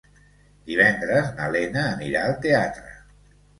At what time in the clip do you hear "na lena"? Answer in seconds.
1.35-1.85